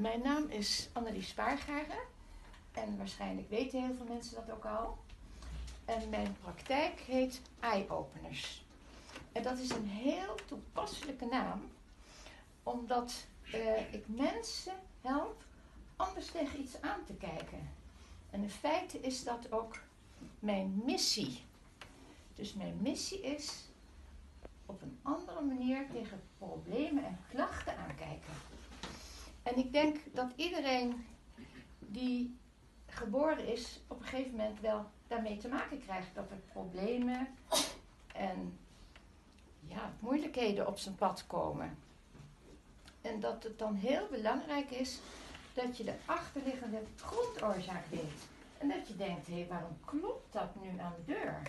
Mijn 0.00 0.22
naam 0.22 0.48
is 0.48 0.88
Annelies 0.92 1.28
Spaargaren. 1.28 1.98
En 2.72 2.96
waarschijnlijk 2.96 3.50
weten 3.50 3.82
heel 3.82 3.94
veel 3.94 4.06
mensen 4.06 4.34
dat 4.34 4.56
ook 4.56 4.64
al. 4.64 4.98
En 5.84 6.08
mijn 6.08 6.36
praktijk 6.40 7.00
heet 7.00 7.40
Eye 7.58 7.90
Openers. 7.90 8.64
En 9.32 9.42
dat 9.42 9.58
is 9.58 9.70
een 9.70 9.86
heel 9.86 10.34
toepasselijke 10.46 11.24
naam, 11.24 11.70
omdat 12.62 13.26
uh, 13.54 13.92
ik 13.92 14.04
mensen 14.06 14.74
help 15.00 15.42
anders 15.96 16.26
tegen 16.26 16.60
iets 16.60 16.80
aan 16.80 17.04
te 17.04 17.14
kijken. 17.14 17.70
En 18.30 18.42
in 18.42 18.50
feite 18.50 19.00
is 19.00 19.24
dat 19.24 19.52
ook 19.52 19.78
mijn 20.38 20.82
missie. 20.84 21.44
Dus 22.34 22.54
mijn 22.54 22.78
missie 22.80 23.20
is 23.20 23.64
op 24.66 24.82
een 24.82 24.98
andere 25.02 25.40
manier 25.40 25.86
tegen 25.92 26.20
problemen 26.38 27.04
en 27.04 27.18
klachten. 27.28 27.69
En 29.50 29.56
ik 29.56 29.72
denk 29.72 29.98
dat 30.12 30.32
iedereen 30.36 31.06
die 31.78 32.38
geboren 32.86 33.46
is, 33.46 33.80
op 33.86 34.00
een 34.00 34.06
gegeven 34.06 34.30
moment 34.30 34.60
wel 34.60 34.86
daarmee 35.08 35.36
te 35.36 35.48
maken 35.48 35.80
krijgt. 35.80 36.14
Dat 36.14 36.30
er 36.30 36.36
problemen 36.52 37.28
en 38.14 38.58
ja, 39.60 39.92
moeilijkheden 39.98 40.66
op 40.66 40.78
zijn 40.78 40.94
pad 40.94 41.26
komen. 41.26 41.78
En 43.00 43.20
dat 43.20 43.42
het 43.42 43.58
dan 43.58 43.74
heel 43.74 44.06
belangrijk 44.10 44.70
is 44.70 45.00
dat 45.54 45.76
je 45.76 45.84
de 45.84 45.94
achterliggende 46.04 46.82
grondoorzaak 46.96 47.86
weet. 47.86 48.28
En 48.58 48.68
dat 48.68 48.88
je 48.88 48.96
denkt, 48.96 49.26
hé, 49.26 49.46
waarom 49.48 49.78
klopt 49.84 50.32
dat 50.32 50.54
nu 50.62 50.78
aan 50.78 50.94
de 50.96 51.12
deur? 51.12 51.42